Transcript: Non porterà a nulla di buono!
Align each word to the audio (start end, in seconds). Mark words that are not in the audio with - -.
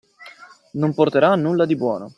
Non 0.71 0.95
porterà 0.95 1.29
a 1.29 1.35
nulla 1.35 1.67
di 1.67 1.75
buono! 1.75 2.09